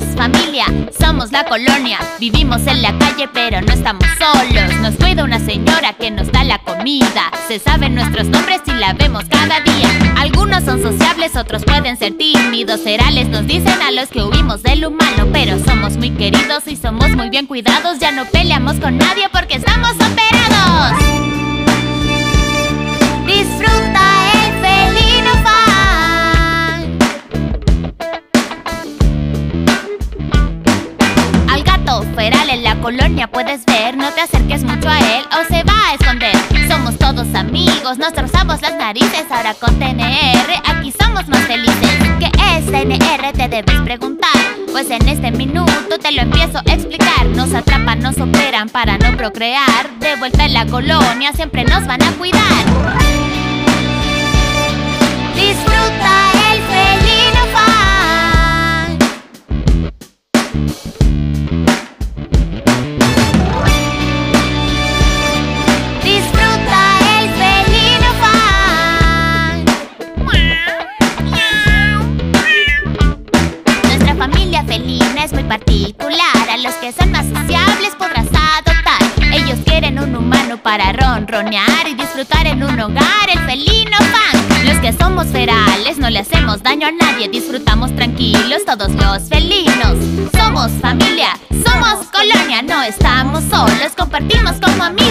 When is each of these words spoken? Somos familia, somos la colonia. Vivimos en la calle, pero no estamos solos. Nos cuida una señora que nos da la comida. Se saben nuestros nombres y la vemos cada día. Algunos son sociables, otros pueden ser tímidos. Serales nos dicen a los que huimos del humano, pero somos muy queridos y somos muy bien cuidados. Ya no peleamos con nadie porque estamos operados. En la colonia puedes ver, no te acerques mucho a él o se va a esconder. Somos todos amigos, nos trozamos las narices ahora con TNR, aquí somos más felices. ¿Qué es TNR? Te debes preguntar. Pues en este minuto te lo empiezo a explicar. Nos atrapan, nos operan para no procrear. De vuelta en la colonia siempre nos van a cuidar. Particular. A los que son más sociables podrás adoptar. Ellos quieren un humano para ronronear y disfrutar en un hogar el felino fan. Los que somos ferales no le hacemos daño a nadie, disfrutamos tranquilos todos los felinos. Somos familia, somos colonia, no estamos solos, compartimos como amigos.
Somos 0.00 0.16
familia, 0.16 0.64
somos 0.98 1.30
la 1.30 1.44
colonia. 1.44 1.98
Vivimos 2.18 2.66
en 2.66 2.80
la 2.80 2.96
calle, 2.98 3.28
pero 3.34 3.60
no 3.60 3.70
estamos 3.72 4.04
solos. 4.18 4.74
Nos 4.80 4.94
cuida 4.94 5.24
una 5.24 5.38
señora 5.38 5.92
que 5.92 6.10
nos 6.10 6.32
da 6.32 6.42
la 6.42 6.58
comida. 6.58 7.30
Se 7.48 7.58
saben 7.58 7.94
nuestros 7.94 8.28
nombres 8.28 8.62
y 8.66 8.72
la 8.72 8.94
vemos 8.94 9.24
cada 9.28 9.60
día. 9.60 10.14
Algunos 10.16 10.64
son 10.64 10.82
sociables, 10.82 11.36
otros 11.36 11.64
pueden 11.64 11.98
ser 11.98 12.16
tímidos. 12.16 12.80
Serales 12.80 13.28
nos 13.28 13.46
dicen 13.46 13.80
a 13.82 13.90
los 13.90 14.08
que 14.08 14.22
huimos 14.22 14.62
del 14.62 14.86
humano, 14.86 15.28
pero 15.32 15.58
somos 15.64 15.96
muy 15.98 16.10
queridos 16.10 16.66
y 16.66 16.76
somos 16.76 17.10
muy 17.10 17.28
bien 17.28 17.46
cuidados. 17.46 17.98
Ya 17.98 18.10
no 18.10 18.24
peleamos 18.24 18.76
con 18.76 18.96
nadie 18.96 19.28
porque 19.30 19.56
estamos 19.56 19.92
operados. 19.96 20.29
En 32.22 32.62
la 32.62 32.76
colonia 32.80 33.28
puedes 33.28 33.64
ver, 33.64 33.96
no 33.96 34.10
te 34.10 34.20
acerques 34.20 34.62
mucho 34.62 34.90
a 34.90 34.98
él 34.98 35.24
o 35.32 35.44
se 35.48 35.62
va 35.64 35.88
a 35.88 35.94
esconder. 35.94 36.36
Somos 36.68 36.98
todos 36.98 37.34
amigos, 37.34 37.96
nos 37.96 38.12
trozamos 38.12 38.60
las 38.60 38.74
narices 38.74 39.24
ahora 39.30 39.54
con 39.54 39.74
TNR, 39.78 40.52
aquí 40.66 40.92
somos 41.00 41.26
más 41.28 41.40
felices. 41.46 41.90
¿Qué 42.18 42.26
es 42.26 42.66
TNR? 42.66 43.32
Te 43.32 43.48
debes 43.48 43.80
preguntar. 43.84 44.30
Pues 44.70 44.90
en 44.90 45.08
este 45.08 45.30
minuto 45.30 45.98
te 45.98 46.12
lo 46.12 46.22
empiezo 46.22 46.58
a 46.58 46.72
explicar. 46.74 47.26
Nos 47.34 47.54
atrapan, 47.54 48.00
nos 48.00 48.18
operan 48.18 48.68
para 48.68 48.98
no 48.98 49.16
procrear. 49.16 49.90
De 49.98 50.16
vuelta 50.16 50.44
en 50.44 50.52
la 50.52 50.66
colonia 50.66 51.32
siempre 51.32 51.64
nos 51.64 51.86
van 51.86 52.02
a 52.02 52.12
cuidar. 52.12 53.09
Particular. 75.70 76.50
A 76.50 76.56
los 76.56 76.74
que 76.74 76.92
son 76.92 77.12
más 77.12 77.26
sociables 77.26 77.94
podrás 77.96 78.26
adoptar. 78.26 79.32
Ellos 79.32 79.58
quieren 79.64 79.98
un 80.00 80.14
humano 80.16 80.56
para 80.58 80.92
ronronear 80.92 81.86
y 81.88 81.94
disfrutar 81.94 82.46
en 82.46 82.62
un 82.62 82.78
hogar 82.80 83.30
el 83.32 83.38
felino 83.40 83.96
fan. 83.96 84.66
Los 84.66 84.78
que 84.78 84.92
somos 84.92 85.28
ferales 85.28 85.98
no 85.98 86.10
le 86.10 86.18
hacemos 86.18 86.62
daño 86.62 86.88
a 86.88 86.92
nadie, 86.92 87.28
disfrutamos 87.28 87.94
tranquilos 87.94 88.64
todos 88.66 88.90
los 88.90 89.28
felinos. 89.28 89.96
Somos 90.36 90.70
familia, 90.80 91.38
somos 91.64 92.06
colonia, 92.06 92.62
no 92.62 92.82
estamos 92.82 93.44
solos, 93.44 93.92
compartimos 93.96 94.56
como 94.60 94.82
amigos. 94.84 95.09